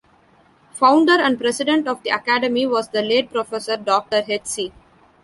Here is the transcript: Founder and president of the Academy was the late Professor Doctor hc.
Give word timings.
Founder 0.73 1.19
and 1.21 1.37
president 1.39 1.87
of 1.87 2.01
the 2.01 2.09
Academy 2.09 2.65
was 2.65 2.87
the 2.89 3.03
late 3.03 3.31
Professor 3.31 3.77
Doctor 3.77 4.23
hc. 4.23 4.71